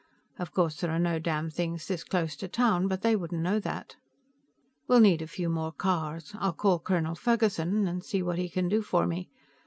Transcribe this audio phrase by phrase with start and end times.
[0.39, 3.97] Of course, there are no damnthings this close to town, but they wouldn't know that."
[4.87, 6.33] "We'll need a few more cars.
[6.39, 9.29] I'll call Colonel Ferguson and see what he can do for me.